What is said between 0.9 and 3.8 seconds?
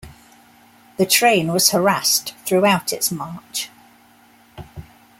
The train was harassed throughout its march.